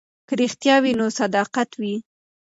[0.27, 1.95] که رښتیا وي نو صداقت وي.